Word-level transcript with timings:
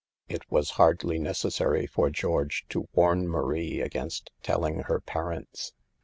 It 0.27 0.41
was 0.51 0.71
hardly 0.81 1.19
necessary 1.19 1.85
for 1.85 2.09
George 2.09 2.65
to 2.69 2.87
warn 2.93 3.27
Marie 3.27 3.81
against 3.81 4.31
telling 4.41 4.79
her 4.85 4.99
parents. 4.99 5.73